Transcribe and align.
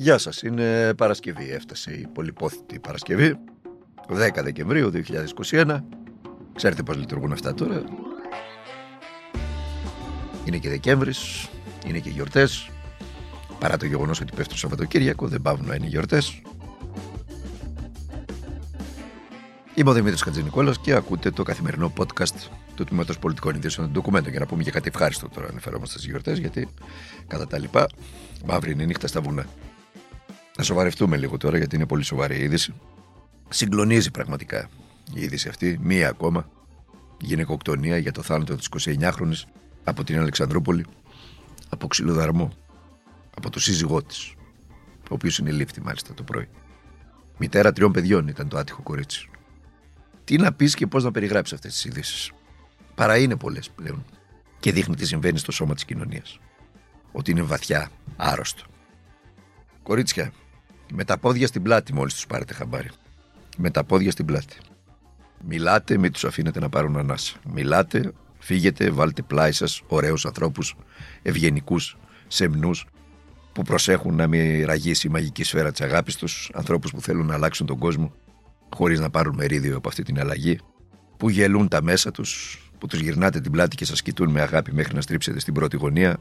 Γεια 0.00 0.18
σας, 0.18 0.42
είναι 0.42 0.94
Παρασκευή, 0.94 1.50
έφτασε 1.50 1.90
η 1.90 2.06
πολυπόθητη 2.06 2.78
Παρασκευή 2.78 3.38
10 4.08 4.28
Δεκεμβρίου 4.42 4.90
2021 5.50 5.80
Ξέρετε 6.54 6.82
πώς 6.82 6.96
λειτουργούν 6.96 7.32
αυτά 7.32 7.54
τώρα 7.54 7.82
Είναι 10.44 10.56
και 10.56 10.68
Δεκέμβρης, 10.68 11.48
είναι 11.86 11.98
και 11.98 12.10
γιορτές 12.10 12.70
Παρά 13.58 13.76
το 13.76 13.86
γεγονός 13.86 14.20
ότι 14.20 14.32
πέφτει 14.36 14.52
το 14.52 14.58
Σαββατοκύριακο 14.58 15.28
δεν 15.28 15.42
πάβουν 15.42 15.66
να 15.66 15.74
είναι 15.74 15.86
γιορτές 15.86 16.42
Είμαι 19.74 19.90
ο 19.90 19.92
Δημήτρης 19.92 20.22
Κατζηνικόλας 20.22 20.78
και 20.78 20.92
ακούτε 20.92 21.30
το 21.30 21.42
καθημερινό 21.42 21.92
podcast 21.98 22.48
του 22.74 22.84
Τμήματος 22.84 23.18
Πολιτικών 23.18 23.54
Ειδήσεων 23.54 23.86
του 23.86 23.92
Ντοκουμέντου. 23.92 24.30
Για 24.30 24.40
να 24.40 24.46
πούμε 24.46 24.62
και 24.62 24.70
κάτι 24.70 24.88
ευχάριστο 24.94 25.28
τώρα, 25.28 25.48
αναφερόμαστε 25.48 25.98
στις 25.98 26.10
γιορτές, 26.10 26.38
γιατί 26.38 26.68
κατά 27.26 27.46
τα 27.46 27.58
λοιπά, 27.58 27.86
μαύρη 28.44 28.72
είναι 28.72 28.82
η 28.82 28.86
νύχτα 28.86 29.06
στα 29.06 29.20
βουνά. 29.20 29.46
Να 30.58 30.64
σοβαρευτούμε 30.64 31.16
λίγο 31.16 31.36
τώρα, 31.36 31.56
γιατί 31.58 31.76
είναι 31.76 31.86
πολύ 31.86 32.02
σοβαρή 32.02 32.36
η 32.36 32.42
είδηση. 32.42 32.74
Συγκλονίζει 33.48 34.10
πραγματικά 34.10 34.68
η 35.14 35.20
είδηση 35.20 35.48
αυτή, 35.48 35.78
μία 35.82 36.08
ακόμα 36.08 36.48
γυναικοκτονία 37.20 37.98
για 37.98 38.12
το 38.12 38.22
θάνατο 38.22 38.56
της 38.56 38.68
29χρονη 38.98 39.32
από 39.84 40.04
την 40.04 40.18
Αλεξανδρούπολη, 40.18 40.86
από 41.68 41.86
ξυλοδαρμό, 41.86 42.52
από 43.36 43.50
το 43.50 43.60
σύζυγό 43.60 44.02
της, 44.02 44.34
ο 45.02 45.14
οποίος 45.14 45.38
είναι 45.38 45.50
λήφθη 45.50 45.80
μάλιστα 45.80 46.14
το 46.14 46.22
πρωί. 46.22 46.48
Μητέρα 47.38 47.72
τριών 47.72 47.92
παιδιών 47.92 48.28
ήταν 48.28 48.48
το 48.48 48.58
άτυχο 48.58 48.82
κορίτσι. 48.82 49.30
Τι 50.24 50.36
να 50.36 50.52
πεις 50.52 50.74
και 50.74 50.86
πώς 50.86 51.04
να 51.04 51.10
περιγράψεις 51.10 51.54
αυτές 51.54 51.72
τις 51.72 51.84
ειδήσεις. 51.84 52.32
Παρά 52.94 53.18
είναι 53.18 53.36
πολλές 53.36 53.70
πλέον. 53.70 54.04
Και 54.60 54.72
δείχνει 54.72 54.94
τι 54.94 55.06
συμβαίνει 55.06 55.38
στο 55.38 55.52
σώμα 55.52 55.74
της 55.74 55.84
κοινωνίας. 55.84 56.40
Ότι 57.12 57.30
είναι 57.30 57.42
βαθιά 57.42 57.90
άρρωστο. 58.16 58.64
Κορίτσια, 59.82 60.32
με 60.92 61.04
τα 61.04 61.18
πόδια 61.18 61.46
στην 61.46 61.62
πλάτη 61.62 61.94
μόλις 61.94 62.14
τους 62.14 62.26
πάρετε 62.26 62.54
χαμπάρι. 62.54 62.88
Με 63.56 63.70
τα 63.70 63.84
πόδια 63.84 64.10
στην 64.10 64.24
πλάτη. 64.24 64.56
Μιλάτε, 65.44 65.98
μην 65.98 66.12
τους 66.12 66.24
αφήνετε 66.24 66.60
να 66.60 66.68
πάρουν 66.68 66.96
ανάσα. 66.96 67.36
Μιλάτε, 67.52 68.12
φύγετε, 68.38 68.90
βάλτε 68.90 69.22
πλάι 69.22 69.52
σας 69.52 69.82
ωραίους 69.86 70.26
ανθρώπους, 70.26 70.76
ευγενικούς, 71.22 71.96
σεμνούς, 72.26 72.86
που 73.52 73.62
προσέχουν 73.62 74.14
να 74.14 74.26
μην 74.26 74.64
ραγίσει 74.66 75.06
η 75.06 75.10
μαγική 75.10 75.44
σφαίρα 75.44 75.70
της 75.70 75.80
αγάπης 75.80 76.16
τους, 76.16 76.50
ανθρώπους 76.54 76.90
που 76.90 77.00
θέλουν 77.00 77.26
να 77.26 77.34
αλλάξουν 77.34 77.66
τον 77.66 77.78
κόσμο 77.78 78.12
χωρίς 78.74 79.00
να 79.00 79.10
πάρουν 79.10 79.34
μερίδιο 79.34 79.76
από 79.76 79.88
αυτή 79.88 80.02
την 80.02 80.20
αλλαγή, 80.20 80.58
που 81.16 81.28
γελούν 81.28 81.68
τα 81.68 81.82
μέσα 81.82 82.10
τους, 82.10 82.62
που 82.78 82.86
τους 82.86 83.00
γυρνάτε 83.00 83.40
την 83.40 83.52
πλάτη 83.52 83.76
και 83.76 83.84
σας 83.84 84.02
κοιτούν 84.02 84.30
με 84.30 84.40
αγάπη 84.40 84.74
μέχρι 84.74 84.94
να 84.94 85.00
στρίψετε 85.00 85.40
στην 85.40 85.54
πρώτη 85.54 85.76
γωνία. 85.76 86.16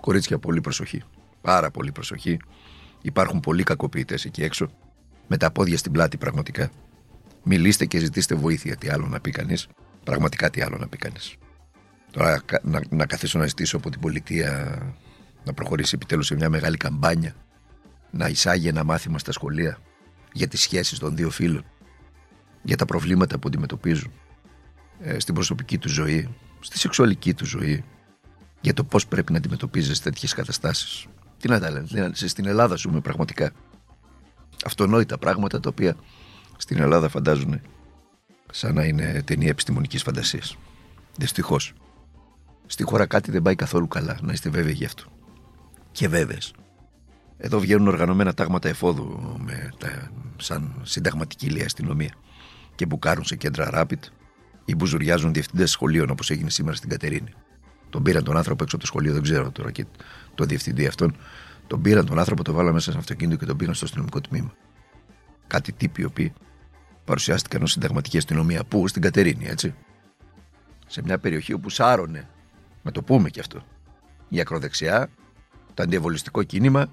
Κορίτσια, 0.00 0.38
πολύ 0.38 0.60
προσοχή. 0.60 1.02
Πάρα 1.40 1.70
πολύ 1.70 1.92
προσοχή. 1.92 2.38
Υπάρχουν 3.02 3.40
πολλοί 3.40 3.62
κακοποιητές 3.62 4.24
εκεί 4.24 4.42
έξω. 4.42 4.70
Με 5.26 5.36
τα 5.36 5.50
πόδια 5.50 5.76
στην 5.76 5.92
πλάτη, 5.92 6.16
πραγματικά. 6.16 6.70
Μιλήστε 7.42 7.86
και 7.86 7.98
ζητήστε 7.98 8.34
βοήθεια. 8.34 8.76
Τι 8.76 8.88
άλλο 8.88 9.06
να 9.06 9.20
πει 9.20 9.30
κανείς. 9.30 9.68
Πραγματικά 10.04 10.50
τι 10.50 10.60
άλλο 10.60 10.76
να 10.76 10.88
πει 10.88 10.96
κανείς. 10.96 11.36
Τώρα 12.10 12.42
να, 12.62 12.80
να 12.88 13.06
καθίσω 13.06 13.38
να 13.38 13.46
ζητήσω 13.46 13.76
από 13.76 13.90
την 13.90 14.00
πολιτεία 14.00 14.78
να 15.44 15.52
προχωρήσει 15.52 15.94
επιτέλους 15.94 16.26
σε 16.26 16.34
μια 16.34 16.48
μεγάλη 16.48 16.76
καμπάνια. 16.76 17.34
Να 18.10 18.28
εισάγει 18.28 18.68
ένα 18.68 18.84
μάθημα 18.84 19.18
στα 19.18 19.32
σχολεία 19.32 19.78
για 20.32 20.48
τις 20.48 20.60
σχέσεις 20.60 20.98
των 20.98 21.16
δύο 21.16 21.30
φίλων. 21.30 21.64
Για 22.62 22.76
τα 22.76 22.84
προβλήματα 22.84 23.38
που 23.38 23.48
αντιμετωπίζουν 23.48 24.12
ε, 25.00 25.18
στην 25.18 25.34
προσωπική 25.34 25.78
του 25.78 25.88
ζωή, 25.88 26.34
στη 26.60 26.78
σεξουαλική 26.78 27.34
του 27.34 27.46
ζωή, 27.46 27.84
για 28.60 28.74
το 28.74 28.84
πώς 28.84 29.06
πρέπει 29.06 29.32
να 29.32 29.38
αντιμετωπίζεις 29.38 30.00
τέτοιες 30.00 30.32
καταστάσεις. 30.32 31.06
Τι 31.38 31.48
να 31.48 31.60
τα 31.60 31.70
λένε, 31.70 32.10
στην 32.14 32.46
Ελλάδα 32.46 32.74
ζούμε 32.74 33.00
πραγματικά 33.00 33.52
αυτονόητα 34.64 35.18
πράγματα 35.18 35.60
τα 35.60 35.68
οποία 35.68 35.96
στην 36.56 36.78
Ελλάδα 36.78 37.08
φαντάζουν 37.08 37.60
σαν 38.50 38.74
να 38.74 38.84
είναι 38.84 39.22
ταινία 39.24 39.48
επιστημονικής 39.48 40.02
φαντασίας. 40.02 40.56
Δυστυχώς. 41.16 41.72
Στη 42.66 42.82
χώρα 42.82 43.06
κάτι 43.06 43.30
δεν 43.30 43.42
πάει 43.42 43.54
καθόλου 43.54 43.88
καλά, 43.88 44.18
να 44.22 44.32
είστε 44.32 44.50
βέβαιοι 44.50 44.72
γι' 44.72 44.84
αυτό. 44.84 45.04
Και 45.92 46.08
βέβαιες. 46.08 46.54
Εδώ 47.38 47.58
βγαίνουν 47.58 47.88
οργανωμένα 47.88 48.34
τάγματα 48.34 48.68
εφόδου 48.68 49.36
με 49.38 49.72
τα, 49.78 50.10
σαν 50.36 50.80
συνταγματική 50.82 51.46
ηλία 51.46 51.64
αστυνομία 51.64 52.14
και 52.74 52.86
μπουκάρουν 52.86 53.24
σε 53.24 53.36
κέντρα 53.36 53.70
rapid 53.74 54.00
ή 54.64 54.74
μπουζουριάζουν 54.74 55.32
διευθυντές 55.32 55.70
σχολείων 55.70 56.10
όπως 56.10 56.30
έγινε 56.30 56.50
σήμερα 56.50 56.76
στην 56.76 56.88
Κατερίνη. 56.88 57.32
Τον 57.96 58.04
πήραν 58.04 58.24
τον 58.24 58.36
άνθρωπο 58.36 58.62
έξω 58.62 58.76
από 58.76 58.84
το 58.84 58.90
σχολείο, 58.90 59.12
δεν 59.12 59.22
ξέρω 59.22 59.50
τώρα 59.50 59.70
και 59.70 59.86
το 60.34 60.44
διευθυντή 60.44 60.86
αυτόν. 60.86 61.16
Τον 61.66 61.82
πήραν 61.82 62.06
τον 62.06 62.18
άνθρωπο, 62.18 62.42
τον 62.44 62.54
βάλαν 62.54 62.72
μέσα 62.72 62.92
σε 62.92 62.98
αυτοκίνητο 62.98 63.36
και 63.36 63.46
τον 63.46 63.56
πήγαν 63.56 63.74
στο 63.74 63.84
αστυνομικό 63.84 64.20
τμήμα. 64.20 64.52
Κάτι 65.46 65.72
τύποι 65.72 66.02
οι 66.02 66.04
οποίοι 66.04 66.32
παρουσιάστηκαν 67.04 67.62
ως 67.62 67.70
συνταγματική 67.70 68.16
αστυνομία. 68.16 68.64
Πού, 68.64 68.88
στην 68.88 69.02
Κατερίνη, 69.02 69.46
έτσι. 69.46 69.74
Σε 70.86 71.02
μια 71.02 71.18
περιοχή 71.18 71.52
όπου 71.52 71.68
σάρωνε, 71.68 72.28
να 72.82 72.90
το 72.90 73.02
πούμε 73.02 73.30
και 73.30 73.40
αυτό, 73.40 73.62
η 74.28 74.40
ακροδεξιά, 74.40 75.08
το 75.74 75.82
αντιεβολιστικό 75.82 76.42
κίνημα, 76.42 76.86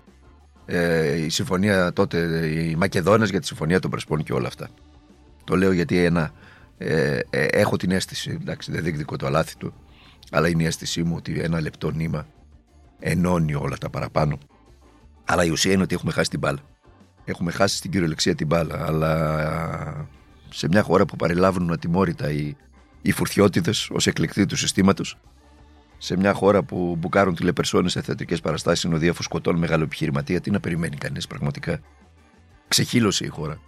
ε, 0.66 1.16
η 1.16 1.30
συμφωνία 1.30 1.94
τότε, 1.94 2.47
οι 2.47 2.75
Μακεδόνες 2.75 3.30
για 3.30 3.40
τη 3.40 3.46
συμφωνία 3.46 3.80
των 3.80 3.91
Πρεσπών 3.91 4.24
και 4.24 4.34
όλα 4.34 4.47
αυτά. 4.47 4.70
Το 5.44 5.56
λέω 5.56 5.72
γιατί 5.72 6.03
ένα 6.03 6.31
ε, 6.78 7.20
ε, 7.30 7.46
έχω 7.46 7.78
την 7.78 7.91
αίσθηση, 7.91 8.38
εντάξει 8.41 8.72
δεν 8.72 8.84
διεκδικώ 8.84 9.16
το 9.16 9.25
αλάθη 9.25 9.58
του, 9.58 9.74
αλλά 10.31 10.47
είναι 10.47 10.63
η 10.63 10.66
αίσθησή 10.66 11.03
μου 11.03 11.16
ότι 11.17 11.39
ένα 11.39 11.61
λεπτό 11.61 11.91
νήμα 11.91 12.28
ενώνει 13.00 13.53
όλα 13.53 13.78
τα 13.78 13.89
παραπάνω. 13.89 14.38
Αλλά 15.25 15.45
η 15.45 15.50
ουσία 15.50 15.72
είναι 15.72 15.84
ότι 15.84 15.95
έχουμε 15.95 16.11
χάσει 16.11 16.29
την 16.29 16.39
μπάλα. 16.39 16.59
Έχουμε 17.25 17.51
χάσει 17.51 17.78
στην 17.78 17.91
κυριολεξία 17.91 18.35
την 18.35 18.47
μπάλα, 18.47 18.85
αλλά 18.85 20.07
σε 20.50 20.67
μια 20.67 20.81
χώρα 20.81 21.06
που 21.06 21.16
παρελάβουν 21.16 21.72
ατιμόρυτα 21.72 22.31
οι, 22.31 22.56
οι 23.01 23.11
φουρτιώτιδε 23.11 23.72
ως 23.89 24.07
εκλεκτή 24.07 24.45
του 24.45 24.56
συστήματος, 24.56 25.17
σε 25.97 26.17
μια 26.17 26.34
χώρα 26.34 26.63
που 26.63 26.95
μπουκάρουν 27.00 27.35
τηλεπερσόνες 27.35 27.91
σε 27.91 28.01
θεατρικές 28.01 28.41
παραστάσεις 28.41 28.79
συνοδεία 28.79 29.13
φουσκωτών 29.13 29.55
μεγάλο 29.55 29.84
επιχειρηματία, 29.84 30.41
τι 30.41 30.51
να 30.51 30.59
περιμένει 30.59 30.95
κανείς 30.95 31.28
πραγματικά; 31.28 31.79
Ξεχύλωσε 32.67 33.25
η 33.25 33.28
χώρα 33.28 33.59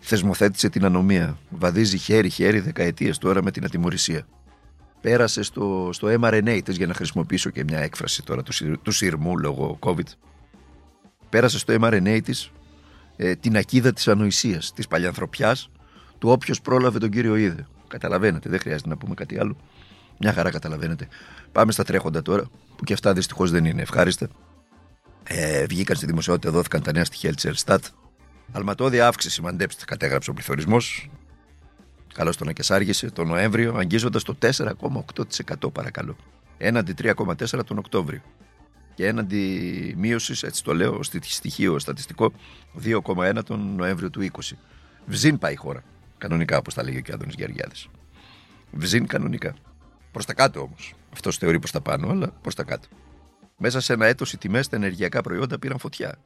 θεσμοθέτησε 0.00 0.68
την 0.68 0.84
ανομία. 0.84 1.38
Βαδίζει 1.48 1.98
χέρι-χέρι 1.98 2.60
δεκαετίες 2.60 3.18
τώρα 3.18 3.42
με 3.42 3.50
την 3.50 3.64
ατιμορρησία. 3.64 4.26
Πέρασε 5.06 5.42
στο, 5.42 5.90
στο 5.92 6.08
mRNA 6.20 6.60
τη, 6.64 6.72
για 6.72 6.86
να 6.86 6.94
χρησιμοποιήσω 6.94 7.50
και 7.50 7.64
μια 7.64 7.78
έκφραση 7.78 8.22
τώρα 8.22 8.42
του, 8.42 8.78
του 8.82 8.90
σειρμού 8.90 9.38
λόγω 9.38 9.78
COVID. 9.82 10.06
Πέρασε 11.28 11.58
στο 11.58 11.74
mRNA 11.80 12.20
της 12.24 12.50
ε, 13.16 13.34
την 13.34 13.56
ακίδα 13.56 13.92
της 13.92 14.08
ανοησίας, 14.08 14.72
της 14.72 14.86
παλιανθρωπιάς, 14.86 15.70
του 16.18 16.28
όποιος 16.28 16.60
πρόλαβε 16.60 16.98
τον 16.98 17.10
κύριο 17.10 17.36
είδε. 17.36 17.66
Καταλαβαίνετε, 17.88 18.48
δεν 18.48 18.58
χρειάζεται 18.60 18.88
να 18.88 18.96
πούμε 18.96 19.14
κάτι 19.14 19.38
άλλο. 19.38 19.56
Μια 20.18 20.32
χαρά 20.32 20.50
καταλαβαίνετε. 20.50 21.08
Πάμε 21.52 21.72
στα 21.72 21.84
τρέχοντα 21.84 22.22
τώρα, 22.22 22.50
που 22.76 22.84
και 22.84 22.92
αυτά 22.92 23.12
δυστυχώς 23.12 23.50
δεν 23.50 23.64
είναι 23.64 23.82
ευχάριστα. 23.82 24.28
Ε, 25.24 25.66
βγήκαν 25.66 25.96
στη 25.96 26.06
δημοσιότητα, 26.06 26.50
δόθηκαν 26.50 26.82
τα 26.82 26.92
νέα 26.92 27.04
στοιχεία 27.04 27.34
τη 27.34 27.48
Ελστάτ 27.48 27.84
Αλματώδη 28.52 29.00
αύξηση, 29.00 29.42
μαντέψτε, 29.42 29.84
κατέγραψε 29.84 30.30
ο 30.30 30.32
πληθωρισμός. 30.32 31.10
Καλώ 32.16 32.34
τον 32.34 32.48
ακεσάργησε 32.48 33.10
τον 33.10 33.26
Νοέμβριο, 33.26 33.74
αγγίζοντας 33.76 34.22
το 34.22 34.36
4,8% 34.42 35.72
παρακαλώ. 35.72 36.16
Έναντι 36.58 36.94
3,4% 36.98 37.64
τον 37.66 37.78
Οκτώβριο. 37.78 38.20
Και 38.94 39.06
έναντι 39.06 39.94
μείωσης, 39.96 40.42
έτσι 40.42 40.64
το 40.64 40.74
λέω, 40.74 41.02
στοιχείο 41.02 41.78
στατιστικό, 41.78 42.32
2,1% 42.84 43.44
τον 43.44 43.74
Νοέμβριο 43.74 44.10
του 44.10 44.20
20. 44.20 44.56
Βζίν 45.06 45.38
πάει 45.38 45.52
η 45.52 45.56
χώρα. 45.56 45.82
Κανονικά, 46.18 46.58
όπως 46.58 46.74
τα 46.74 46.82
λέγει 46.82 47.02
και 47.02 47.10
ο 47.10 47.14
Άδωνη 47.14 47.32
Γεωργιάδης. 47.36 47.88
Βζίν 48.70 49.06
κανονικά. 49.06 49.54
Προς 50.12 50.24
τα 50.24 50.34
κάτω 50.34 50.60
όμως. 50.60 50.94
Αυτός 51.12 51.36
θεωρεί 51.36 51.58
προς 51.58 51.70
τα 51.70 51.80
πάνω, 51.80 52.08
αλλά 52.08 52.30
προς 52.42 52.54
τα 52.54 52.62
κάτω. 52.62 52.88
Μέσα 53.56 53.80
σε 53.80 53.92
ένα 53.92 54.06
έτος 54.06 54.32
οι 54.32 54.38
τιμές 54.38 54.64
στα 54.64 54.76
ενεργειακά 54.76 55.20
προϊόντα 55.20 55.58
πήραν 55.58 55.78
φωτιά. 55.78 56.18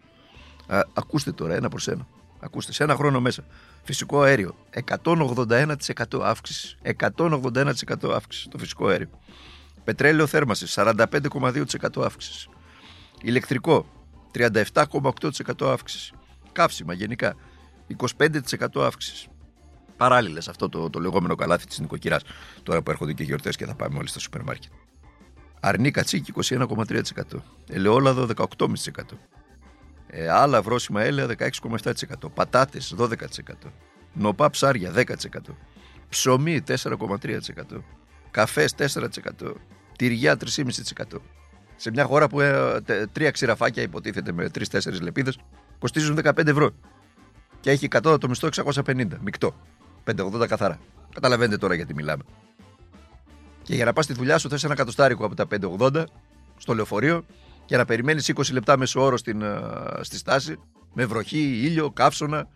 Α, 0.67 0.81
ακούστε 0.93 1.33
τώρα 1.33 1.55
ένα 1.55 1.69
προς 1.69 1.89
ένα. 1.89 2.07
Ακούστε, 2.41 2.73
σε 2.73 2.83
ένα 2.83 2.95
χρόνο 2.95 3.21
μέσα. 3.21 3.45
Φυσικό 3.83 4.23
αέριο. 4.23 4.57
181% 5.05 5.77
αύξηση. 6.23 6.77
181% 6.99 8.11
αύξηση 8.15 8.49
το 8.49 8.59
φυσικό 8.59 8.87
αέριο. 8.87 9.09
Πετρέλαιο 9.85 10.27
θέρμανσης. 10.27 10.79
45,2% 10.79 12.03
αύξηση. 12.05 12.49
Ηλεκτρικό. 13.23 13.87
37,8% 14.35 15.71
αύξηση. 15.71 16.13
Καύσιμα 16.53 16.93
γενικά. 16.93 17.37
25% 17.97 18.83
αύξηση. 18.83 19.29
Παράλληλα 19.97 20.41
σε 20.41 20.51
αυτό 20.51 20.69
το, 20.69 20.91
το 20.91 21.01
λεγόμενο 21.01 21.35
καλάθι 21.35 21.67
της 21.67 21.79
νοικοκυράς. 21.79 22.23
Τώρα 22.63 22.83
που 22.83 22.91
έρχονται 22.91 23.13
και 23.13 23.23
γιορτές 23.23 23.57
και 23.57 23.67
θα 23.67 23.75
πάμε 23.75 23.99
όλοι 23.99 24.09
στα 24.09 24.19
σούπερ 24.19 24.43
μάρκετ. 24.43 24.73
Αρνή 25.61 25.91
κατσίκι 25.91 26.33
21,3%. 26.37 27.03
Ελαιόλαδο 27.69 28.29
18,5%. 28.37 28.67
Ε, 30.13 30.29
άλλα 30.29 30.63
βρόσιμα 30.63 31.03
έλαια 31.03 31.27
16,7%. 31.27 31.93
Πατάτες 32.35 32.95
12%. 32.99 33.09
Νοπά 34.13 34.51
ψάρια 34.51 34.93
10%. 34.93 35.05
Ψωμί 36.09 36.63
4,3%. 36.67 37.83
Καφές 38.31 38.75
4%. 38.79 39.55
Τυριά 39.97 40.37
3,5%. 40.37 41.21
Σε 41.77 41.91
μια 41.91 42.05
χώρα 42.05 42.29
που 42.29 42.41
ε, 42.41 42.81
τρία 43.13 43.31
ξηραφάκια 43.31 43.83
υποτίθεται 43.83 44.33
με 44.33 44.49
τρει-τέσσερι 44.49 44.99
λεπίδες 44.99 45.39
κοστίζουν 45.79 46.21
15 46.25 46.47
ευρώ. 46.47 46.71
Και 47.61 47.71
έχει 47.71 47.89
100 47.91 48.21
το 48.21 48.29
μισθό 48.29 48.49
650. 48.65 49.07
Μεικτό. 49.21 49.55
580 50.05 50.47
καθαρά. 50.49 50.79
Καταλαβαίνετε 51.15 51.57
τώρα 51.59 51.75
γιατί 51.75 51.95
μιλάμε. 51.95 52.23
Και 53.63 53.75
για 53.75 53.85
να 53.85 53.93
πας 53.93 54.05
στη 54.05 54.15
δουλειά 54.15 54.39
σου 54.39 54.49
θες 54.49 54.65
ένα 54.65 54.75
κατοστάρικο 54.75 55.25
από 55.25 55.35
τα 55.35 55.47
580 55.79 56.05
στο 56.57 56.75
λεωφορείο 56.75 57.25
και 57.71 57.77
να 57.77 57.85
περιμένεις 57.85 58.33
20 58.35 58.53
λεπτά 58.53 58.79
μέσω 58.79 59.03
όρο 59.03 59.17
στην, 59.17 59.43
ε, 59.43 59.61
στη 60.01 60.17
στάση 60.17 60.59
με 60.93 61.05
βροχή, 61.05 61.39
ήλιο, 61.39 61.91
καύσωνα, 61.91 62.49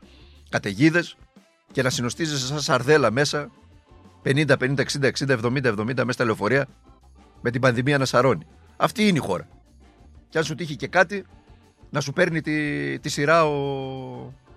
καταιγίδες 0.48 1.16
και 1.72 1.82
να 1.82 1.90
συνοστίζεσαι 1.90 2.46
σαν 2.46 2.60
σαρδέλα 2.60 3.10
μέσα 3.10 3.50
50, 4.22 4.56
50, 4.56 4.84
60, 4.84 5.10
60, 5.18 5.34
70, 5.42 5.68
70 5.68 5.84
μέσα 5.86 6.12
στα 6.12 6.24
λεωφορεία 6.24 6.66
με 7.40 7.50
την 7.50 7.60
πανδημία 7.60 7.98
να 7.98 8.04
σαρώνει. 8.04 8.46
Αυτή 8.76 9.08
είναι 9.08 9.18
η 9.18 9.20
χώρα. 9.20 9.48
Και 10.28 10.38
αν 10.38 10.44
σου 10.44 10.54
τύχει 10.54 10.76
και 10.76 10.86
κάτι, 10.86 11.24
να 11.90 12.00
σου 12.00 12.12
παίρνει 12.12 12.40
τη, 12.40 12.98
τη 12.98 13.08
σειρά 13.08 13.44
ο, 13.44 13.54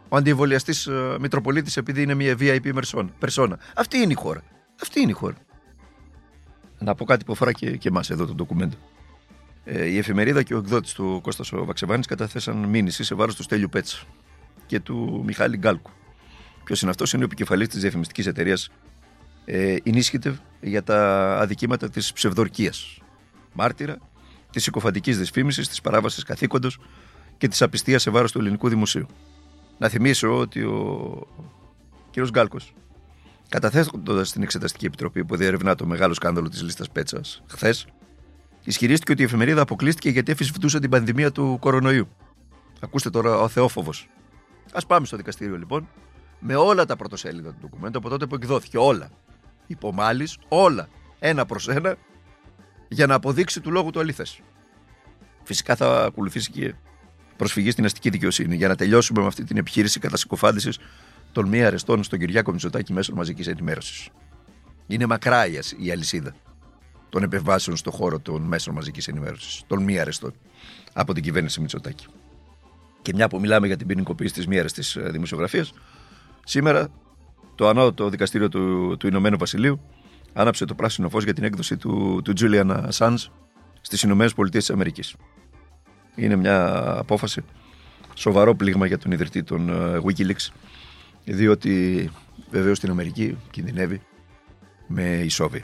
ο 0.10 0.16
αντιεμβολιαστής 0.16 0.88
ε, 0.88 1.18
Μητροπολίτης 1.20 1.78
επειδή 1.78 2.02
είναι 2.02 2.14
μια 2.14 2.36
VIP 2.40 2.82
περσόνα. 3.20 3.60
Αυτή 3.76 3.98
είναι 3.98 4.12
η 4.12 4.16
χώρα. 4.16 4.44
Αυτή 4.82 5.00
είναι 5.02 5.12
η 5.12 5.14
χώρα. 5.14 5.36
Να 6.80 6.96
πω 6.96 7.06
κάτι 7.06 7.26
που 7.26 7.32
αφορά 7.32 7.52
και, 7.52 7.78
και 7.78 7.88
εμάς 7.88 8.10
εδώ 8.10 8.26
το 8.26 8.34
ντοκουμέντο. 8.34 8.76
Ε, 9.70 9.86
η 9.86 9.98
εφημερίδα 9.98 10.44
και 10.44 10.54
ο 10.54 10.58
εκδότης 10.58 10.94
του 10.94 11.20
Κώστας 11.24 11.50
Βαξεβάνης 11.54 12.06
καταθέσαν 12.06 12.58
μήνυση 12.58 13.04
σε 13.04 13.16
βάρος 13.16 13.36
του 13.36 13.44
Στέλιου 13.44 13.70
Πέτσα 13.70 13.98
και 14.66 14.80
του 14.80 15.24
Μιχάλη 15.26 15.58
Γκάλκου. 15.58 15.92
Ποιος 16.64 16.82
είναι 16.82 16.90
αυτός, 16.92 17.14
είναι 17.14 17.22
ο 17.24 17.26
επικεφαλής 17.26 17.68
της 17.68 17.82
διαφημιστικής 17.82 18.26
εταιρείας 18.26 18.70
ε, 19.46 19.76
Initiative 19.86 20.34
για 20.62 20.84
τα 20.84 21.32
αδικήματα 21.40 21.90
της 21.90 22.14
ψευδορκίας. 22.14 23.00
Μάρτυρα 23.54 23.98
της 24.52 24.64
συκοφαντική 24.64 25.14
δυσφήμισης, 25.14 25.68
της 25.68 25.82
παράβασης 25.82 26.24
καθήκοντος 26.24 26.80
και 27.38 27.48
της 27.48 27.62
απιστίας 27.62 28.02
σε 28.02 28.10
βάρος 28.10 28.32
του 28.32 28.40
ελληνικού 28.40 28.70
δημοσίου. 28.70 29.06
Να 29.78 29.90
θυμίσω 29.90 30.38
ότι 30.38 30.64
ο 30.64 31.28
κ. 32.12 32.30
Γκάλκος, 32.30 32.74
καταθέτοντας 33.50 34.30
στην 34.30 34.44
Εξεταστική 34.44 34.86
Επιτροπή 34.86 35.26
που 35.26 35.36
διερευνά 35.36 35.76
το 35.76 35.86
μεγάλο 35.86 36.14
σκάνδαλο 36.14 36.50
της 36.50 36.62
λίστας 36.62 36.90
Πέτσας 36.90 37.44
χθες, 37.48 37.88
ισχυρίστηκε 38.68 39.12
ότι 39.12 39.22
η 39.22 39.26
εφημερίδα 39.26 39.62
αποκλείστηκε 39.62 40.10
γιατί 40.10 40.32
εφησβητούσε 40.32 40.80
την 40.80 40.90
πανδημία 40.90 41.32
του 41.32 41.58
κορονοϊού. 41.60 42.08
Ακούστε 42.80 43.10
τώρα 43.10 43.40
ο 43.40 43.48
Θεόφοβος. 43.48 44.10
Α 44.72 44.86
πάμε 44.86 45.06
στο 45.06 45.18
δικαστήριο 45.18 45.58
λοιπόν 45.58 45.88
με 46.40 46.56
όλα 46.56 46.86
τα 46.86 46.96
πρωτοσέλιδα 46.96 47.50
του 47.50 47.58
ντοκουμέντου 47.62 47.98
από 47.98 48.10
τότε 48.10 48.26
που 48.26 48.36
εκδόθηκε. 48.36 48.78
Όλα. 48.78 49.10
Υπομάλει, 49.68 50.28
όλα. 50.48 50.88
Ένα 51.20 51.46
προς 51.46 51.68
ένα 51.68 51.96
για 52.88 53.08
να 53.08 53.14
αποδείξει 53.14 53.62
του 53.62 53.72
λόγου 53.72 53.90
του 53.90 54.00
αλήθε. 54.00 54.26
Φυσικά 55.44 55.76
θα 55.76 56.06
ακολουθήσει 56.06 56.52
και 56.52 56.74
προσφυγή 57.38 57.72
στην 57.72 57.86
αστική 57.86 58.10
δικαιοσύνη 58.10 58.56
για 58.56 58.68
να 58.68 58.76
τελειώσουμε 58.76 59.22
με 59.22 59.28
αυτή 59.28 59.44
την 59.44 59.58
επιχείρηση 59.58 60.00
κατά 60.00 60.18
συκοφάντησης 60.18 60.80
των 61.32 61.48
μη 61.48 61.64
αρεστών 61.64 62.04
στον 62.04 62.20
Κυριάκο 62.20 62.52
Μητσοτάκη 62.52 62.94
μέσω 62.94 63.16
μαζικής 63.16 63.48
ενημέρωσης. 63.48 64.10
Είναι 64.88 65.06
μακρά 65.06 65.46
η 65.78 65.92
αλυσίδα 65.92 66.36
των 67.10 67.24
επεμβάσεων 67.24 67.78
στον 67.78 67.94
χώρο 67.94 68.20
των 68.20 68.42
μέσων 68.42 68.74
μαζικής 68.74 69.08
ενημέρωσης, 69.08 69.64
των 69.68 69.84
μη 69.84 70.00
αρεστών 70.00 70.34
από 70.94 71.14
την 71.14 71.24
κυβέρνηση 71.24 71.62
Μητσοτάκη. 71.62 72.06
Και 73.02 73.14
μια 73.16 73.28
που 73.28 73.40
μιλάμε 73.40 73.68
για 73.68 73.78
την 73.78 73.88
ποινικοποίηση 73.88 74.34
της 74.34 74.48
μη 74.48 74.60
αρεστής 74.60 74.96
ε, 74.96 75.10
δημοσιογραφίας, 75.10 75.74
σήμερα 76.44 76.88
το 77.56 77.68
ανώτατο 77.68 78.10
δικαστήριο 78.10 78.50
του, 78.50 78.96
του 79.00 79.08
Ηνωμένου 79.08 79.38
Βασιλείου 79.38 79.80
άναψε 80.34 80.66
το 80.66 80.76
πράσινο 80.76 81.10
φως 81.10 81.24
για 81.24 81.34
την 81.34 81.44
έκδοση 81.44 81.78
του, 81.78 82.22
του 82.24 82.34
Julian 82.40 82.90
Assange 82.90 83.26
στις 83.82 84.02
Ηνωμένες 84.02 84.34
Πολιτείες 84.34 84.66
της 84.66 84.74
Αμερικής. 84.74 85.16
Είναι 86.16 86.36
μια 86.36 86.74
απόφαση, 86.98 87.44
σοβαρό 88.14 88.56
πλήγμα 88.56 88.86
για 88.86 88.98
τον 88.98 89.12
ιδρυτή 89.12 89.44
των 89.44 89.70
ε, 89.70 90.02
Wikileaks, 90.04 90.50
διότι 91.24 92.10
βεβαίως 92.50 92.78
στην 92.78 92.90
Αμερική 92.90 93.38
κινδυνεύει 93.52 94.02
με 94.88 95.04
ισόβια. 95.04 95.64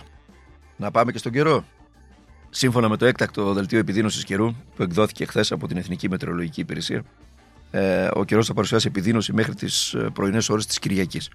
Να 0.77 0.91
πάμε 0.91 1.11
και 1.11 1.17
στον 1.17 1.31
καιρό. 1.31 1.65
Σύμφωνα 2.49 2.89
με 2.89 2.97
το 2.97 3.05
έκτακτο 3.05 3.53
δελτίο 3.53 3.79
επιδείνωσης 3.79 4.23
καιρού 4.23 4.53
που 4.75 4.83
εκδόθηκε 4.83 5.25
χθες 5.25 5.51
από 5.51 5.67
την 5.67 5.77
Εθνική 5.77 6.09
Μετεωρολογική 6.09 6.61
Υπηρεσία, 6.61 7.03
ε, 7.71 8.09
ο 8.13 8.23
καιρός 8.23 8.47
θα 8.47 8.53
παρουσιάσει 8.53 8.87
επιδείνωση 8.87 9.33
μέχρι 9.33 9.55
τις 9.55 9.93
ε, 9.93 10.09
πρωινές 10.13 10.49
ώρες 10.49 10.65
της 10.65 10.79
Κυριακής. 10.79 11.29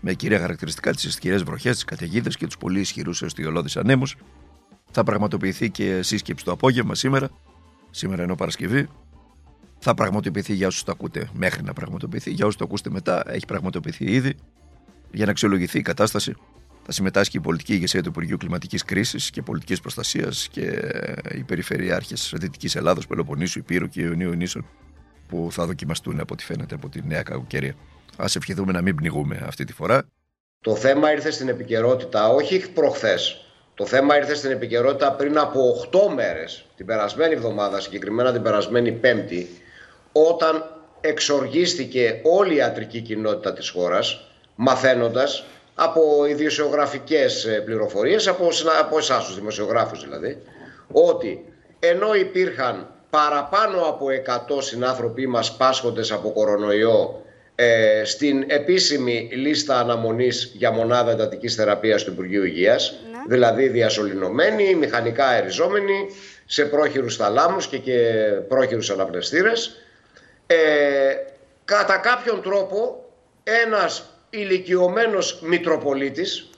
Με 0.00 0.14
κυρία 0.14 0.38
χαρακτηριστικά 0.38 0.92
τις 0.92 1.04
ισχυρές 1.04 1.42
βροχές, 1.42 1.74
τις 1.74 1.84
καταιγίδες 1.84 2.36
και 2.36 2.46
τους 2.46 2.56
πολύ 2.56 2.80
ισχυρούς 2.80 3.22
εστιολώδεις 3.22 3.76
ανέμους. 3.76 4.16
Θα 4.90 5.04
πραγματοποιηθεί 5.04 5.70
και 5.70 6.02
σύσκεψη 6.02 6.44
το 6.44 6.52
απόγευμα 6.52 6.94
σήμερα, 6.94 7.30
σήμερα 7.90 8.22
ενώ 8.22 8.34
Παρασκευή. 8.34 8.88
Θα 9.78 9.94
πραγματοποιηθεί 9.94 10.54
για 10.54 10.66
όσους 10.66 10.82
το 10.82 10.92
ακούτε 10.92 11.30
μέχρι 11.32 11.62
να 11.62 11.72
πραγματοποιηθεί. 11.72 12.30
Για 12.30 12.44
όσους 12.44 12.58
το 12.58 12.64
ακούσετε 12.64 12.90
μετά, 12.90 13.22
έχει 13.26 13.46
πραγματοποιηθεί 13.46 14.04
ήδη. 14.04 14.34
Για 15.12 15.24
να 15.24 15.30
αξιολογηθεί 15.30 15.78
η 15.78 15.82
κατάσταση, 15.82 16.34
θα 16.84 16.92
συμμετάσχει 16.92 17.36
η 17.36 17.40
πολιτική 17.40 17.72
ηγεσία 17.72 18.02
του 18.02 18.08
Υπουργείου 18.08 18.36
Κλιματικής 18.36 18.84
Κρίσης 18.84 19.30
και 19.30 19.42
Πολιτικής 19.42 19.80
Προστασίας 19.80 20.48
και 20.50 20.92
οι 21.34 21.42
περιφερειάρχες 21.42 22.32
Δυτικής 22.36 22.76
Ελλάδος, 22.76 23.06
Πελοποννήσου, 23.06 23.58
Υπήρου 23.58 23.88
και 23.88 24.00
Ιωνίου 24.00 24.32
Νήσων 24.32 24.66
που 25.28 25.48
θα 25.50 25.66
δοκιμαστούν 25.66 26.20
από 26.20 26.32
ό,τι 26.34 26.44
φαίνεται 26.44 26.74
από 26.74 26.88
τη 26.88 27.00
νέα 27.06 27.22
κακοκαιρία. 27.22 27.74
Α 28.16 28.24
ευχηθούμε 28.36 28.72
να 28.72 28.82
μην 28.82 28.94
πνιγούμε 28.94 29.42
αυτή 29.46 29.64
τη 29.64 29.72
φορά. 29.72 30.02
Το 30.60 30.76
θέμα 30.76 31.12
ήρθε 31.12 31.30
στην 31.30 31.48
επικαιρότητα 31.48 32.28
όχι 32.28 32.70
προχθές. 32.72 33.46
Το 33.74 33.86
θέμα 33.86 34.16
ήρθε 34.16 34.34
στην 34.34 34.50
επικαιρότητα 34.50 35.12
πριν 35.12 35.38
από 35.38 35.88
8 35.92 36.14
μέρες, 36.14 36.64
την 36.76 36.86
περασμένη 36.86 37.34
εβδομάδα, 37.34 37.80
συγκεκριμένα 37.80 38.32
την 38.32 38.42
περασμένη 38.42 38.92
Πέμπτη, 38.92 39.48
όταν 40.12 40.64
εξοργίστηκε 41.00 42.20
όλη 42.22 42.52
η 42.52 42.56
ιατρική 42.56 43.00
κοινότητα 43.00 43.52
της 43.52 43.68
χώρας 43.68 44.30
μαθαίνοντας 44.54 45.44
από 45.74 46.26
ιδιοσιογραφικές 46.26 47.44
ε, 47.44 47.60
πληροφορίες, 47.60 48.28
από, 48.28 48.48
από 48.80 48.98
εσάς 48.98 49.26
τους 49.26 49.34
δημοσιογράφους 49.34 50.02
δηλαδή, 50.02 50.42
ότι 50.92 51.44
ενώ 51.78 52.14
υπήρχαν 52.14 52.90
παραπάνω 53.10 53.80
από 53.82 54.06
100 54.56 54.62
συνάνθρωποι 54.62 55.26
μας 55.26 55.56
πάσχοντες 55.56 56.12
από 56.12 56.32
κορονοϊό 56.32 57.22
ε, 57.54 58.02
στην 58.04 58.44
επίσημη 58.46 59.28
λίστα 59.32 59.78
αναμονής 59.78 60.52
για 60.54 60.70
μονάδα 60.70 61.10
εντατικής 61.10 61.54
θεραπείας 61.54 62.04
του 62.04 62.10
Υπουργείου 62.10 62.44
Υγείας, 62.44 62.94
ναι. 63.12 63.18
δηλαδή 63.28 63.68
διασωληνωμένοι, 63.68 64.74
μηχανικά 64.74 65.26
αεριζόμενοι, 65.26 66.06
σε 66.46 66.64
πρόχειρους 66.64 67.16
θαλάμους 67.16 67.66
και, 67.66 67.78
και 67.78 67.98
πρόχειρους 68.48 68.90
αναπνευστήρες, 68.90 69.76
ε, 70.46 70.56
κατά 71.64 71.96
κάποιον 71.96 72.42
τρόπο 72.42 73.04
ένας 73.42 74.11
ηλικιωμένος 74.34 75.40
Μητροπολίτης 75.42 76.50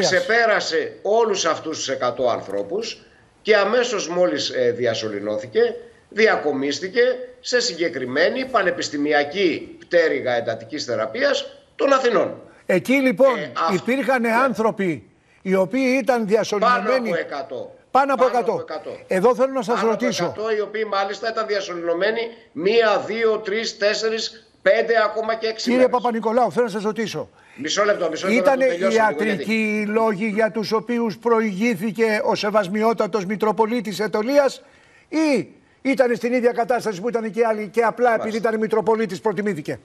ξεπέρασε 0.00 0.98
όλους 1.02 1.44
αυτούς 1.44 1.76
τους 1.76 1.88
100 1.88 2.32
ανθρώπους 2.32 3.02
και 3.42 3.56
αμέσως 3.56 4.08
μόλις 4.08 4.50
ε, 4.50 4.70
διασωληνώθηκε 4.70 5.60
διακομίστηκε 6.08 7.00
σε 7.40 7.60
συγκεκριμένη 7.60 8.44
πανεπιστημιακή 8.44 9.76
πτέρυγα 9.78 10.32
εντατικής 10.34 10.84
θεραπείας 10.84 11.58
των 11.76 11.92
Αθηνών. 11.92 12.40
Εκεί 12.66 12.92
λοιπόν 12.92 13.38
ε, 13.38 13.52
υπήρχαν 13.74 14.26
άνθρωποι 14.26 15.10
οι 15.42 15.54
οποίοι 15.54 15.98
ήταν 16.02 16.26
διασωληνωμένοι. 16.26 17.10
Πάνω 17.90 18.14
από 18.14 18.24
100. 18.24 18.30
Πάνω 18.30 18.42
από 18.42 18.64
100. 18.90 18.96
Εδώ 19.06 19.34
θέλω 19.34 19.52
να 19.52 19.62
σας 19.62 19.74
Πάνω 19.74 19.90
ρωτήσω. 19.90 20.24
Από 20.24 20.46
100 20.46 20.56
οι 20.56 20.60
οποίοι 20.60 20.84
μάλιστα 20.90 21.28
ήταν 21.28 21.46
διασωληνωμένοι 21.46 22.20
μία, 22.52 23.04
δύο, 23.06 23.38
τρεις, 23.38 23.78
τέσσερις, 23.78 24.48
πέντε 24.68 24.94
ακόμα 25.04 25.34
και 25.34 25.46
έξι 25.46 25.70
Κύριε 25.70 25.88
Παπα-Νικολάου, 25.88 26.52
θέλω 26.52 26.64
να 26.64 26.70
σας 26.70 26.82
ρωτήσω. 26.82 27.28
Μισό 27.56 27.84
λεπτό, 27.84 28.08
μισό 28.10 28.28
λεπτό. 28.28 28.52
Ήταν 28.52 28.90
ιατρικοί 28.92 29.82
οι 29.82 29.86
λόγοι 29.86 30.26
για 30.26 30.50
τους 30.50 30.72
οποίους 30.72 31.18
προηγήθηκε 31.18 32.20
ο 32.24 32.34
Σεβασμιότατος 32.34 33.24
Μητροπολίτης 33.24 34.00
Ετωλίας 34.00 34.62
ή 35.08 35.48
ήταν 35.82 36.16
στην 36.16 36.32
ίδια 36.32 36.52
κατάσταση 36.52 37.00
που 37.00 37.08
ήταν 37.08 37.30
και 37.30 37.40
οι 37.40 37.44
άλλοι 37.44 37.68
και 37.68 37.82
απλά 37.82 38.14
επειδή 38.14 38.36
ήταν 38.36 38.58
Μητροπολίτης 38.58 39.20
προτιμήθηκε; 39.20 39.78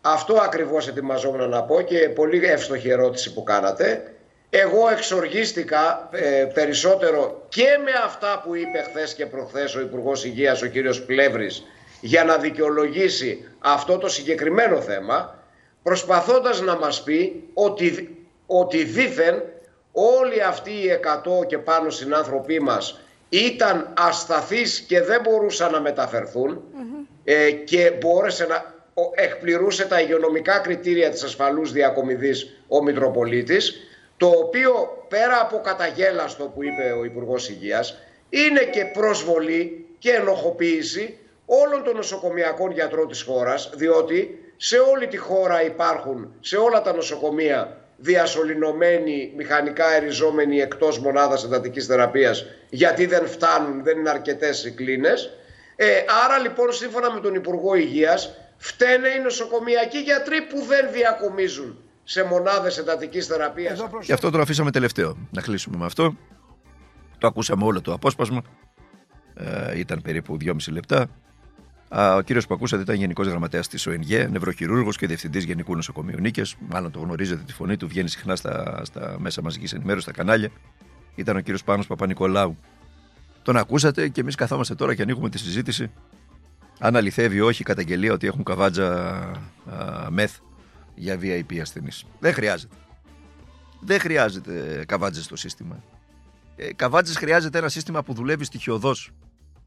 Αυτό 0.00 0.34
ακριβώς 0.34 0.88
ετοιμαζόμουν 0.88 1.48
να 1.48 1.62
πω 1.62 1.80
και 1.80 1.98
πολύ 2.08 2.44
εύστοχη 2.44 2.88
ερώτηση 2.88 3.32
που 3.32 3.42
κάνατε. 3.42 4.12
Εγώ 4.50 4.88
εξοργίστηκα 4.88 6.08
ε, 6.12 6.44
περισσότερο 6.54 7.46
και 7.48 7.66
με 7.84 7.90
αυτά 8.04 8.42
που 8.44 8.54
είπε 8.54 8.84
χθες 8.90 9.14
και 9.14 9.26
προχθές 9.26 9.74
ο 9.74 9.80
Υπουργός 9.80 10.24
Υγείας, 10.24 10.62
ο 10.62 10.66
κύριος 10.66 11.02
Πλεύρης, 11.02 11.62
για 12.04 12.24
να 12.24 12.36
δικαιολογήσει 12.36 13.44
αυτό 13.58 13.98
το 13.98 14.08
συγκεκριμένο 14.08 14.80
θέμα, 14.80 15.42
προσπαθώντας 15.82 16.60
να 16.60 16.76
μας 16.78 17.02
πει 17.02 17.48
ότι, 17.54 18.16
ότι 18.46 18.84
δήθεν 18.84 19.42
όλοι 19.92 20.42
αυτοί 20.42 20.70
οι 20.70 21.00
100 21.42 21.46
και 21.46 21.58
πάνω 21.58 21.90
συνάνθρωποι 21.90 22.60
μας 22.60 23.00
ήταν 23.28 23.92
ασταθείς 23.96 24.80
και 24.80 25.00
δεν 25.00 25.20
μπορούσαν 25.20 25.72
να 25.72 25.80
μεταφερθούν 25.80 26.62
ε, 27.24 27.50
και 27.50 27.92
μπόρεσε 28.00 28.46
να 28.46 28.74
εκπληρούσε 29.14 29.84
τα 29.84 30.00
υγειονομικά 30.00 30.58
κριτήρια 30.58 31.10
της 31.10 31.22
ασφαλούς 31.22 31.72
διακομιδής 31.72 32.64
ο 32.68 32.82
Μητροπολίτης 32.82 33.74
το 34.16 34.26
οποίο 34.26 35.04
πέρα 35.08 35.40
από 35.40 35.60
καταγέλαστο 35.60 36.44
που 36.44 36.62
είπε 36.64 36.94
ο 36.98 37.04
Υπουργός 37.04 37.48
Υγείας 37.48 37.98
είναι 38.28 38.60
και 38.60 38.84
προσβολή 38.84 39.86
και 39.98 40.10
ενοχοποίηση 40.10 41.18
όλων 41.60 41.84
των 41.84 41.96
νοσοκομιακών 41.96 42.70
γιατρών 42.70 43.08
της 43.08 43.22
χώρας, 43.22 43.70
διότι 43.74 44.38
σε 44.56 44.76
όλη 44.78 45.06
τη 45.06 45.16
χώρα 45.16 45.64
υπάρχουν, 45.64 46.34
σε 46.40 46.56
όλα 46.56 46.82
τα 46.82 46.92
νοσοκομεία, 46.94 47.76
διασωληνωμένοι, 47.96 49.32
μηχανικά 49.36 49.94
εριζόμενοι 49.94 50.60
εκτός 50.60 50.98
μονάδας 50.98 51.44
εντατικής 51.44 51.86
θεραπείας, 51.86 52.44
γιατί 52.70 53.06
δεν 53.06 53.26
φτάνουν, 53.26 53.82
δεν 53.84 53.98
είναι 53.98 54.10
αρκετές 54.10 54.64
οι 54.64 54.70
κλίνες. 54.70 55.30
Ε, 55.76 55.86
άρα 56.24 56.38
λοιπόν 56.38 56.72
σύμφωνα 56.72 57.12
με 57.12 57.20
τον 57.20 57.34
Υπουργό 57.34 57.74
Υγείας, 57.74 58.34
φταίνε 58.56 59.08
οι 59.08 59.20
νοσοκομιακοί 59.22 59.98
γιατροί 59.98 60.42
που 60.42 60.64
δεν 60.64 60.88
διακομίζουν 60.92 61.78
σε 62.04 62.24
μονάδες 62.24 62.78
εντατικής 62.78 63.26
θεραπείας. 63.26 63.84
Γι' 64.00 64.12
αυτό 64.12 64.30
το 64.30 64.38
αφήσαμε 64.38 64.70
τελευταίο. 64.70 65.16
Να 65.30 65.40
κλείσουμε 65.40 65.76
με 65.76 65.84
αυτό. 65.84 66.16
Το 67.18 67.26
ακούσαμε 67.26 67.64
όλο 67.64 67.80
το 67.80 67.92
απόσπασμα. 67.92 68.42
Ε, 69.34 69.78
ήταν 69.78 70.02
περίπου 70.02 70.36
2,5 70.40 70.72
λεπτά. 70.72 71.08
Ο 71.94 72.20
κύριος 72.20 72.46
που 72.46 72.54
ακούσατε 72.54 72.82
ήταν 72.82 72.96
Γενικός 72.96 73.26
Γραμματέας 73.26 73.68
της 73.68 73.86
ΟΕΝΓΕ, 73.86 74.28
νευροχειρούργος 74.30 74.96
και 74.96 75.06
διευθυντής 75.06 75.44
Γενικού 75.44 75.74
Νοσοκομείου 75.74 76.20
Νίκες. 76.20 76.56
Μάλλον 76.68 76.90
το 76.90 76.98
γνωρίζετε 76.98 77.42
τη 77.46 77.52
φωνή 77.52 77.76
του, 77.76 77.88
βγαίνει 77.88 78.08
συχνά 78.08 78.36
στα, 78.36 78.82
στα 78.84 79.16
μέσα 79.18 79.42
μαζικής 79.42 79.72
ενημέρωσης, 79.72 80.04
στα 80.04 80.12
κανάλια. 80.12 80.50
Ήταν 81.14 81.36
ο 81.36 81.40
κύριος 81.40 81.64
Πάνος 81.64 81.86
Παπα-Νικολάου. 81.86 82.58
Τον 83.42 83.56
ακούσατε 83.56 84.08
και 84.08 84.20
εμείς 84.20 84.34
καθόμαστε 84.34 84.74
τώρα 84.74 84.94
και 84.94 85.02
ανοίγουμε 85.02 85.30
τη 85.30 85.38
συζήτηση. 85.38 85.90
Αν 86.78 86.96
αληθεύει 86.96 87.36
ή 87.36 87.40
όχι 87.40 87.62
η 87.62 87.64
καταγγελία 87.64 88.12
ότι 88.12 88.26
έχουν 88.26 88.44
καβάτζα 88.44 89.10
α, 89.70 90.10
μεθ 90.10 90.36
για 90.94 91.18
VIP 91.22 91.58
ασθενείς. 91.60 92.04
Δεν 92.18 92.32
χρειάζεται. 92.32 92.74
Δεν 93.80 94.00
χρειάζεται 94.00 94.84
καβάτζες 94.88 95.24
στο 95.24 95.36
σύστημα. 95.36 95.82
Ε, 96.56 96.72
καβάτζες 96.72 97.16
χρειάζεται 97.16 97.58
ένα 97.58 97.68
σύστημα 97.68 98.02
που 98.02 98.14
δουλεύει 98.14 98.44
στοιχειοδός. 98.44 99.10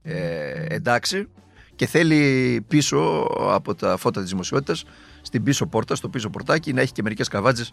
Ε, 0.01 0.65
εντάξει, 0.67 1.27
και 1.75 1.85
θέλει 1.85 2.61
πίσω 2.67 3.27
από 3.39 3.75
τα 3.75 3.97
φώτα 3.97 4.21
της 4.21 4.29
δημοσιότητας 4.29 4.85
στην 5.21 5.43
πίσω 5.43 5.67
πόρτα, 5.67 5.95
στο 5.95 6.09
πίσω 6.09 6.29
πορτάκι 6.29 6.73
να 6.73 6.81
έχει 6.81 6.91
και 6.91 7.01
μερικές 7.01 7.27
καβάτζες 7.27 7.71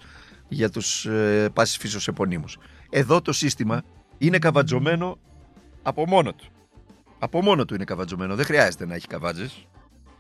για 0.48 0.70
τους 0.70 1.06
ε, 1.06 1.48
πάσης 1.52 1.76
φύσεως 1.76 2.08
επωνύμους. 2.08 2.58
Εδώ 2.90 3.20
το 3.20 3.32
σύστημα 3.32 3.82
είναι 4.18 4.38
καβατζωμένο 4.38 5.18
από 5.82 6.06
μόνο 6.06 6.32
του. 6.32 6.46
Από 7.18 7.42
μόνο 7.42 7.64
του 7.64 7.74
είναι 7.74 7.84
καβατζωμένο, 7.84 8.34
δεν 8.34 8.44
χρειάζεται 8.44 8.86
να 8.86 8.94
έχει 8.94 9.06
καβάτζες, 9.06 9.66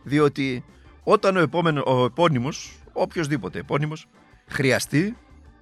διότι 0.02 0.64
όταν 1.02 1.36
ο, 1.36 1.40
επόμενο, 1.40 1.82
ο 1.86 2.04
επώνυμος, 2.04 2.78
οποιοδήποτε 2.92 3.58
επώνυμος, 3.58 4.06
χρειαστεί, 4.46 5.16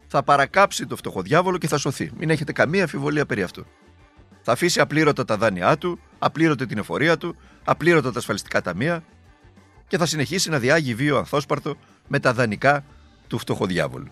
θα 0.07 0.23
παρακάψει 0.23 0.87
το 0.87 0.97
φτωχοδιάβολο 0.97 1.59
και 1.59 1.69
θα 1.69 1.79
σωθεί. 1.79 2.11
Μην 2.19 2.31
έχετε 2.31 2.53
καμία 2.53 2.83
αμφιβολία 2.83 3.27
περί 3.27 3.43
αυτού. 3.43 3.67
Θα 4.43 4.53
αφήσει 4.53 4.81
απλήρωτα 4.81 5.25
τα 5.25 5.37
δάνειά 5.37 5.79
του, 5.79 5.99
απλήρωτα 6.19 6.67
την 6.67 6.79
εφορία 6.79 7.17
του, 7.17 7.37
απλήρωτα 7.65 8.13
τα 8.13 8.19
ασφαλιστικά 8.19 8.61
ταμεία 8.63 9.05
και 9.87 9.99
θα 9.99 10.07
συνεχίσει 10.07 10.51
να 10.51 10.59
διάγει 10.59 10.95
βίο 10.95 11.19
ανθόσπαρτο 11.19 11.77
με 12.09 12.19
τα 12.19 12.33
δανεικά 12.33 12.85
του 13.27 13.39
φτωχοδιάβολου. 13.39 14.11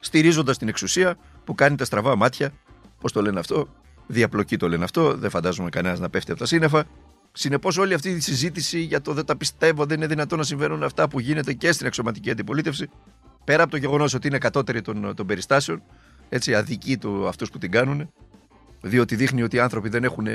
Στηρίζοντας 0.00 0.58
την 0.58 0.68
εξουσία 0.68 1.16
που 1.44 1.54
κάνει 1.54 1.76
τα 1.76 1.84
στραβά 1.84 2.16
μάτια, 2.16 2.52
πώς 3.00 3.12
το 3.12 3.22
λένε 3.22 3.38
αυτό, 3.38 3.68
διαπλοκή 4.06 4.56
το 4.56 4.68
λένε 4.68 4.84
αυτό, 4.84 5.16
δεν 5.16 5.30
φαντάζομαι 5.30 5.68
κανένας 5.68 5.98
να 5.98 6.10
πέφτει 6.10 6.30
από 6.30 6.40
τα 6.40 6.46
σύννεφα. 6.46 6.84
Συνεπώς, 7.32 7.76
όλη 7.78 7.94
αυτή 7.94 8.10
η 8.10 8.20
συζήτηση 8.20 8.80
για 8.80 9.00
το 9.00 9.12
δεν 9.12 9.24
τα 9.24 9.36
πιστεύω, 9.36 9.86
δεν 9.86 9.96
είναι 9.96 10.06
δυνατόν 10.06 10.38
να 10.38 10.44
συμβαίνουν 10.44 10.82
αυτά 10.82 11.08
που 11.08 11.20
γίνεται 11.20 11.52
και 11.52 11.72
στην 11.72 11.86
αξιωματική 11.86 12.30
αντιπολίτευση, 12.30 12.88
πέρα 13.44 13.62
από 13.62 13.70
το 13.70 13.76
γεγονός 13.76 14.14
ότι 14.14 14.26
είναι 14.26 14.38
κατώτερη 14.38 14.82
των, 14.82 15.14
των 15.14 15.26
περιστάσεων, 15.26 15.82
έτσι, 16.28 16.54
αδικοί 16.54 16.98
του 16.98 17.28
αυτούς 17.28 17.50
που 17.50 17.58
την 17.58 17.70
κάνουν, 17.70 18.12
διότι 18.80 19.16
δείχνει 19.16 19.42
ότι 19.42 19.56
οι 19.56 19.60
άνθρωποι 19.60 19.88
δεν 19.88 20.04
έχουν 20.04 20.26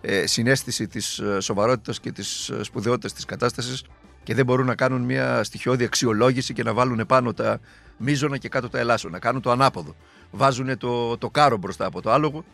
ε, 0.00 0.26
συνέστηση 0.26 0.86
της 0.86 1.18
ε, 1.18 1.40
σοβαρότητας 1.40 2.00
και 2.00 2.12
της 2.12 2.48
ε, 2.48 2.62
σπουδαιότητας 2.62 3.12
της 3.12 3.24
κατάστασης 3.24 3.84
και 4.22 4.34
δεν 4.34 4.44
μπορούν 4.44 4.66
να 4.66 4.74
κάνουν 4.74 5.02
μια 5.02 5.44
στοιχειώδη 5.44 5.84
αξιολόγηση 5.84 6.52
και 6.52 6.62
να 6.62 6.72
βάλουν 6.72 7.06
πάνω 7.06 7.34
τα 7.34 7.60
μίζωνα 7.96 8.36
και 8.36 8.48
κάτω 8.48 8.68
τα 8.68 8.78
ελάσσονα, 8.78 9.12
να 9.12 9.18
κάνουν 9.18 9.42
το 9.42 9.50
ανάποδο. 9.50 9.94
Βάζουν 10.30 10.78
το, 10.78 11.18
το 11.18 11.30
κάρο 11.30 11.56
μπροστά 11.56 11.86
από 11.86 12.02
το 12.02 12.10
άλογο, 12.10 12.44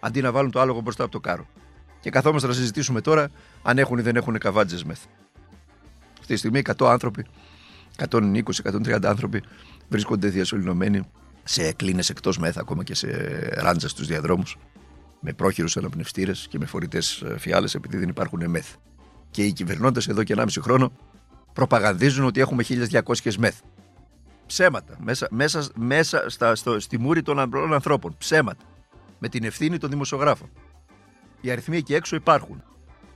αντί 0.00 0.20
να 0.20 0.32
βάλουν 0.32 0.50
το 0.50 0.60
άλογο 0.60 0.80
μπροστά 0.80 1.02
από 1.02 1.12
το 1.12 1.20
κάρο. 1.20 1.46
Και 2.00 2.10
καθόμαστε 2.10 2.48
να 2.48 2.54
συζητήσουμε 2.54 3.00
τώρα 3.00 3.30
αν 3.62 3.78
έχουν 3.78 3.98
ή 3.98 4.02
δεν 4.02 4.16
έχουν 4.16 4.38
καβάτζε 4.38 4.78
μεθ. 4.84 5.00
Αυτή 6.20 6.32
τη 6.32 6.36
στιγμή 6.36 6.62
100 6.76 6.86
άνθρωποι, 6.86 7.26
120-130 8.10 9.04
άνθρωποι 9.04 9.42
βρίσκονται 9.88 10.28
διασωληνωμένοι 10.28 11.02
σε 11.44 11.72
κλίνες 11.72 12.10
εκτός 12.10 12.38
μεθ, 12.38 12.58
ακόμα 12.58 12.84
και 12.84 12.94
σε 12.94 13.08
ράντζα 13.54 13.88
στους 13.88 14.06
διαδρόμους 14.06 14.56
με 15.24 15.32
πρόχειρους 15.32 15.76
αναπνευστήρε 15.76 16.32
και 16.48 16.58
με 16.58 16.66
φορητές 16.66 17.20
ε, 17.20 17.38
φιάλες 17.38 17.74
επειδή 17.74 17.96
δεν 17.96 18.08
υπάρχουν 18.08 18.50
μεθ. 18.50 18.74
Και 19.30 19.44
οι 19.44 19.52
κυβερνώντε 19.52 20.00
εδώ 20.08 20.22
και 20.22 20.34
1,5 20.36 20.46
χρόνο 20.60 20.92
προπαγανδίζουν 21.52 22.24
ότι 22.24 22.40
έχουμε 22.40 22.64
1200 22.68 23.34
μεθ. 23.38 23.60
Ψέματα. 24.46 24.96
Μέσα, 25.00 25.28
μέσα, 25.30 25.66
μέσα 25.74 26.30
στα, 26.30 26.54
στο, 26.54 26.80
στη 26.80 26.98
μούρη 26.98 27.22
των 27.22 27.38
απλών 27.38 27.74
ανθρώπων. 27.74 28.16
Ψέματα. 28.18 28.64
Με 29.18 29.28
την 29.28 29.44
ευθύνη 29.44 29.78
των 29.78 29.90
δημοσιογράφων. 29.90 30.50
Οι 31.40 31.50
αριθμοί 31.50 31.76
εκεί 31.76 31.94
έξω 31.94 32.16
υπάρχουν. 32.16 32.62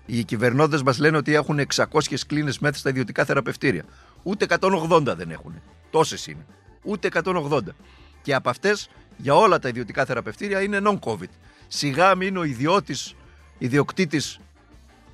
Οι 0.07 0.25
κυβερνώντε 0.25 0.79
μας 0.85 0.99
λένε 0.99 1.17
ότι 1.17 1.35
έχουν 1.35 1.61
600 1.75 1.87
κλίνες 2.27 2.59
μεθ 2.59 2.77
στα 2.77 2.91
ιδιωτικά 2.91 3.25
θεραπευτήρια. 3.25 3.85
Ούτε 4.23 4.47
180 4.61 5.15
δεν 5.17 5.31
έχουν. 5.31 5.63
Τόσες 5.91 6.27
είναι. 6.27 6.47
Ούτε 6.83 7.09
180. 7.25 7.61
Και 8.23 8.35
από 8.35 8.51
αυτές 8.51 8.91
για 9.17 9.35
όλα 9.35 9.59
τα 9.59 9.69
ιδιωτικά 9.69 10.05
θεραπευτήρια 10.05 10.63
είναι 10.63 10.81
non-COVID 10.83 11.29
σιγά 11.69 12.15
μην 12.15 12.37
ο 12.37 12.45
ιδιώτης, 12.45 13.15
ιδιοκτήτης 13.59 14.41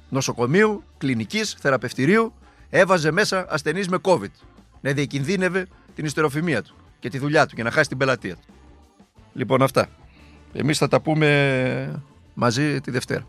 νοσοκομείου, 0.09 0.85
κλινικής, 0.99 1.57
θεραπευτηρίου 1.61 2.33
έβαζε 2.71 3.11
μέσα 3.11 3.47
ασθενείς 3.49 3.89
με 3.89 3.99
COVID. 4.03 4.31
Να 4.81 4.93
διακινδύνευε 4.93 5.67
την 5.95 6.05
ιστεροφημία 6.05 6.63
του 6.63 6.75
και 6.99 7.09
τη 7.09 7.19
δουλειά 7.19 7.47
του 7.47 7.55
και 7.55 7.63
να 7.63 7.71
χάσει 7.71 7.89
την 7.89 7.99
πελατεία 7.99 8.35
του. 8.35 8.55
Λοιπόν 9.33 9.63
αυτά. 9.63 9.89
Εμείς 10.53 10.79
θα 10.79 10.89
τα 10.89 11.01
πούμε 11.01 12.03
μαζί 12.35 12.81
τη 12.81 12.91
Δευτέρα. 12.91 13.27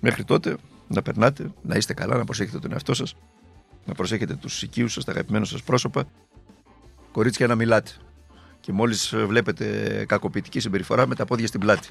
Μέχρι 0.00 0.24
τότε 0.24 0.56
να 0.88 1.02
περνάτε, 1.02 1.50
να 1.62 1.76
είστε 1.76 1.94
καλά, 1.94 2.16
να 2.16 2.24
προσέχετε 2.24 2.58
τον 2.58 2.72
εαυτό 2.72 2.94
σας, 2.94 3.16
να 3.84 3.94
προσέχετε 3.94 4.34
τους 4.34 4.62
οικείους 4.62 4.92
σας, 4.92 5.04
τα 5.04 5.12
αγαπημένα 5.12 5.44
σας 5.44 5.62
πρόσωπα. 5.62 6.04
Κορίτσια 7.12 7.46
να 7.46 7.54
μιλάτε. 7.54 7.90
Και 8.60 8.72
μόλις 8.72 9.14
βλέπετε 9.26 10.04
κακοποιητική 10.08 10.60
συμπεριφορά 10.60 11.06
με 11.06 11.14
τα 11.14 11.24
πόδια 11.24 11.46
στην 11.46 11.60
πλάτη 11.60 11.88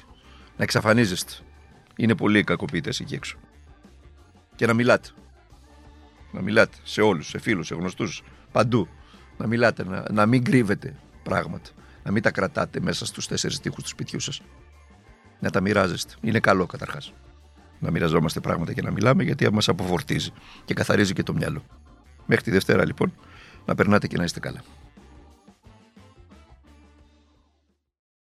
να 0.56 0.64
εξαφανίζεστε. 0.64 1.32
Είναι 1.96 2.14
πολλοί 2.14 2.44
κακοποιητές 2.44 3.00
εκεί 3.00 3.14
έξω. 3.14 3.38
Και 4.56 4.66
να 4.66 4.74
μιλάτε. 4.74 5.08
Να 6.32 6.40
μιλάτε 6.40 6.76
σε 6.82 7.00
όλους, 7.00 7.28
σε 7.28 7.38
φίλους, 7.38 7.66
σε 7.66 7.74
γνωστούς, 7.74 8.22
παντού. 8.52 8.88
Να 9.36 9.46
μιλάτε, 9.46 9.84
να, 9.84 10.04
να 10.10 10.26
μην 10.26 10.44
κρύβετε 10.44 10.94
πράγματα. 11.22 11.70
Να 12.02 12.10
μην 12.10 12.22
τα 12.22 12.30
κρατάτε 12.30 12.80
μέσα 12.80 13.06
στους 13.06 13.26
τέσσερις 13.26 13.60
τείχου 13.60 13.82
του 13.82 13.88
σπιτιού 13.88 14.20
σας. 14.20 14.42
Να 15.40 15.50
τα 15.50 15.60
μοιράζεστε. 15.60 16.14
Είναι 16.20 16.40
καλό 16.40 16.66
καταρχάς. 16.66 17.12
Να 17.78 17.90
μοιραζόμαστε 17.90 18.40
πράγματα 18.40 18.72
και 18.72 18.82
να 18.82 18.90
μιλάμε 18.90 19.22
γιατί 19.22 19.52
μα 19.52 19.60
αποφορτίζει 19.66 20.30
και 20.64 20.74
καθαρίζει 20.74 21.12
και 21.12 21.22
το 21.22 21.34
μυαλό. 21.34 21.62
Μέχρι 22.26 22.44
τη 22.44 22.50
Δευτέρα 22.50 22.86
λοιπόν 22.86 23.12
να 23.64 23.74
περνάτε 23.74 24.06
και 24.06 24.16
να 24.16 24.24
είστε 24.24 24.40
καλά. 24.40 24.62